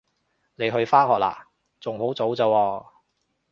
[0.55, 1.43] 你去返學喇？
[1.79, 2.85] 仲好早咋喎